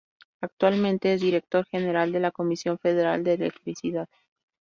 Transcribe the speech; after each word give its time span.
Actualmente 0.41 1.13
es 1.13 1.21
director 1.21 1.63
general 1.67 2.11
de 2.11 2.19
la 2.21 2.31
Comisión 2.31 2.79
Federal 2.79 3.23
de 3.23 3.33
Electricidad. 3.33 4.09